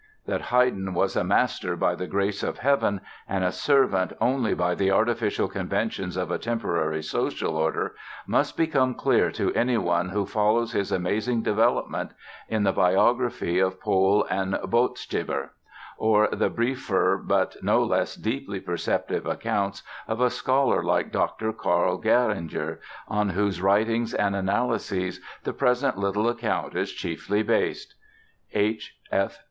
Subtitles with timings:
[0.25, 4.73] That Haydn was a master by the grace of Heaven and a servant only by
[4.73, 7.93] the artificial conventions of a temporary social order
[8.25, 12.13] must become clear to anyone who follows his amazing development
[12.49, 15.49] in the biography of Pohl and Botstiber,
[15.99, 21.53] or the briefer but no less deeply perceptive accounts of a scholar like Dr.
[21.53, 27.93] Karl Geiringer, on whose writings and analyses the present little account is chiefly based.
[28.51, 28.97] H.